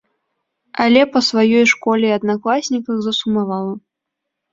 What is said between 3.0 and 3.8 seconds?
засумавала.